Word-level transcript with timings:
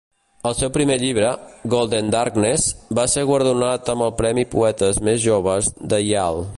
El 0.51 0.53
seu 0.59 0.69
primer 0.77 0.95
llibre, 1.03 1.27
"Golden 1.75 2.09
Darkness", 2.17 2.65
va 3.01 3.07
ser 3.13 3.27
guardonat 3.33 3.93
amb 3.95 4.07
el 4.09 4.15
premi 4.23 4.47
Poetes 4.57 5.03
més 5.11 5.25
joves 5.29 5.75
de 5.95 6.03
Yale. 6.07 6.47